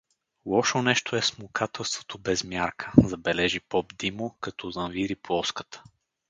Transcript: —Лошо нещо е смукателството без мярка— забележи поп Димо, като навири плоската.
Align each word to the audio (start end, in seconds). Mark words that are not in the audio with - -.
—Лошо 0.45 0.81
нещо 0.81 1.15
е 1.15 1.21
смукателството 1.21 2.17
без 2.19 2.43
мярка— 2.43 2.93
забележи 3.05 3.59
поп 3.59 3.97
Димо, 3.97 4.37
като 4.39 4.71
навири 4.75 5.15
плоската. 5.15 5.83